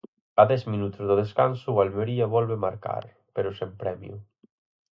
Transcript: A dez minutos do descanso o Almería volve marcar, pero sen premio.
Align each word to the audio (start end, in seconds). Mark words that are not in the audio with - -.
A 0.41 0.43
dez 0.51 0.61
minutos 0.73 1.03
do 1.09 1.19
descanso 1.23 1.67
o 1.73 1.81
Almería 1.85 2.31
volve 2.35 2.63
marcar, 2.65 3.03
pero 3.35 3.49
sen 3.59 3.71
premio. 3.81 4.15